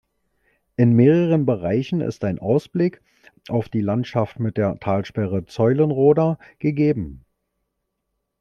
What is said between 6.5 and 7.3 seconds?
gegeben.